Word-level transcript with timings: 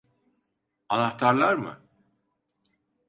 Anahtarlar 0.89 1.55
mı? 1.55 1.79